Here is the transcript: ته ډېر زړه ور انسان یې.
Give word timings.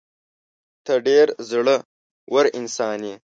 ته 0.85 0.93
ډېر 1.07 1.27
زړه 1.49 1.75
ور 2.33 2.45
انسان 2.59 2.99
یې. 3.07 3.15